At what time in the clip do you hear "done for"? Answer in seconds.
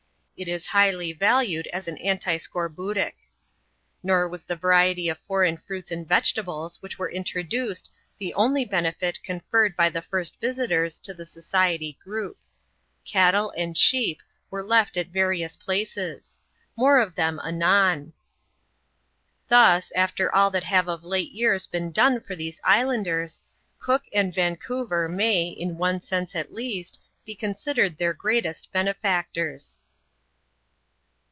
21.91-22.35